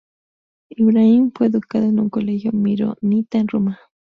Ibrahim 0.73 1.31
fue 1.31 1.45
educado 1.45 1.85
en 1.85 1.99
un 1.99 2.09
colegio 2.09 2.51
Maronita 2.51 3.37
en 3.37 3.47
Roma. 3.47 3.79